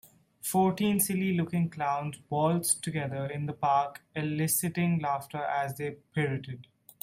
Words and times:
Fourteen 0.41 0.99
silly 0.99 1.37
looking 1.37 1.69
clowns 1.69 2.17
waltzed 2.27 2.81
together 2.83 3.27
in 3.27 3.45
the 3.45 3.53
park 3.53 4.01
eliciting 4.15 4.97
laughter 4.97 5.37
as 5.43 5.77
they 5.77 5.91
pirouetted. 5.91 6.65